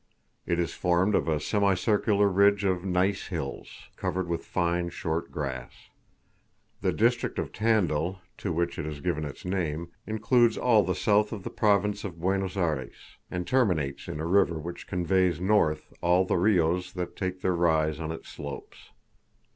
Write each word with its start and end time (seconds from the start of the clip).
It 0.47 0.57
is 0.59 0.73
formed 0.73 1.13
of 1.13 1.27
a 1.27 1.39
semi 1.39 1.75
circular 1.75 2.27
ridge 2.27 2.63
of 2.63 2.83
gneiss 2.83 3.27
hills, 3.27 3.87
covered 3.97 4.27
with 4.27 4.43
fine 4.43 4.89
short 4.89 5.31
grass. 5.31 5.73
The 6.81 6.91
district 6.91 7.37
of 7.37 7.51
Tandil, 7.51 8.17
to 8.39 8.51
which 8.51 8.79
it 8.79 8.85
has 8.85 8.99
given 8.99 9.25
its 9.25 9.45
name, 9.45 9.91
includes 10.07 10.57
all 10.57 10.81
the 10.81 10.95
south 10.95 11.31
of 11.31 11.43
the 11.43 11.51
Province 11.51 12.03
of 12.03 12.19
Buenos 12.19 12.57
Ayres, 12.57 13.17
and 13.29 13.45
terminates 13.45 14.07
in 14.07 14.19
a 14.19 14.25
river 14.25 14.57
which 14.57 14.87
conveys 14.87 15.39
north 15.39 15.93
all 16.01 16.25
the 16.25 16.35
RIOS 16.35 16.93
that 16.93 17.15
take 17.15 17.41
their 17.41 17.53
rise 17.53 17.99
on 17.99 18.11
its 18.11 18.27
slopes. 18.27 18.89